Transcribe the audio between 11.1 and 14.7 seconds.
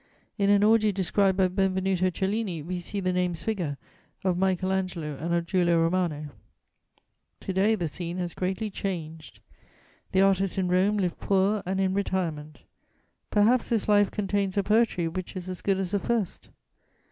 poor and in retirement. Perhaps this life contains a